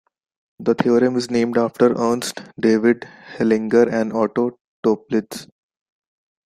The 0.57 0.73
theorem 0.73 1.15
is 1.15 1.29
named 1.29 1.59
after 1.59 1.93
Ernst 1.95 2.41
David 2.59 3.07
Hellinger 3.37 3.87
and 3.93 4.11
Otto 4.11 4.57
Toeplitz. 4.83 5.47